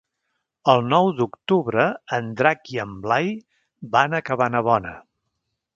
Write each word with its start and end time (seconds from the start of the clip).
El 0.71 0.79
nou 0.93 1.09
d'octubre 1.19 1.85
en 2.19 2.31
Drac 2.41 2.73
i 2.77 2.81
en 2.85 2.97
Blai 3.05 3.31
van 3.97 4.15
a 4.15 4.25
Cabanabona. 4.31 4.99